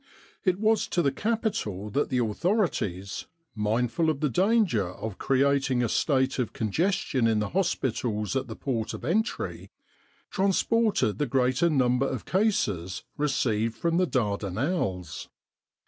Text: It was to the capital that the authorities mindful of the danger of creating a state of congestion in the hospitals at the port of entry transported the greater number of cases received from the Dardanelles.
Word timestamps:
It 0.43 0.59
was 0.59 0.87
to 0.87 1.03
the 1.03 1.11
capital 1.11 1.91
that 1.91 2.09
the 2.09 2.17
authorities 2.25 3.27
mindful 3.53 4.09
of 4.09 4.19
the 4.19 4.31
danger 4.31 4.89
of 4.89 5.19
creating 5.19 5.83
a 5.83 5.89
state 5.89 6.39
of 6.39 6.53
congestion 6.53 7.27
in 7.27 7.37
the 7.37 7.49
hospitals 7.49 8.35
at 8.35 8.47
the 8.47 8.55
port 8.55 8.95
of 8.95 9.05
entry 9.05 9.69
transported 10.31 11.19
the 11.19 11.27
greater 11.27 11.69
number 11.69 12.07
of 12.07 12.25
cases 12.25 13.03
received 13.15 13.75
from 13.77 13.97
the 13.97 14.07
Dardanelles. 14.07 15.29